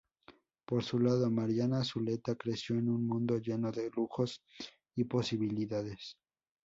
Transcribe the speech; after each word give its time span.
Por 0.65 0.83
su 0.83 0.97
lado, 0.97 1.29
Mariana 1.29 1.83
Zuleta 1.83 2.33
creció 2.33 2.75
en 2.75 2.89
un 2.89 3.05
mundo 3.05 3.37
lleno 3.37 3.71
de 3.71 3.91
lujos 3.91 4.41
y 4.95 5.03
posibilidades. 5.03 6.17